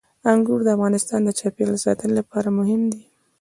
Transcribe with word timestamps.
انګور 0.31 0.59
د 0.63 0.67
افغانستان 0.75 1.19
د 1.23 1.29
چاپیریال 1.39 1.77
ساتنې 1.85 2.13
لپاره 2.19 2.49
مهم 2.59 2.81
دي. 2.91 3.03